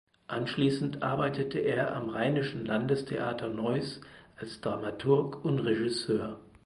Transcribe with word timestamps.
Anschließend 0.25 1.03
arbeitete 1.03 1.59
er 1.59 1.95
am 1.95 2.09
Rheinischen 2.09 2.65
Landestheater 2.65 3.49
Neuss 3.49 4.01
als 4.35 4.59
Dramaturg 4.59 5.45
und 5.45 5.59
Regisseur. 5.59 6.39